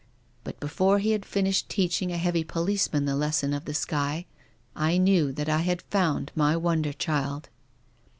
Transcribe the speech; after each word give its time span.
Before 0.59 0.97
he 0.97 1.11
had 1.11 1.27
finished 1.27 1.69
teaching 1.69 2.11
a 2.11 2.17
heavy 2.17 2.43
policeman 2.43 3.05
the 3.05 3.15
les 3.15 3.37
sons 3.37 3.53
of 3.53 3.65
the 3.65 3.73
sky, 3.75 4.25
I 4.75 4.97
knew 4.97 5.31
that 5.33 5.47
I 5.47 5.59
had 5.59 5.83
found 5.83 6.31
my 6.33 6.57
wonder 6.57 6.91
child." 6.91 7.49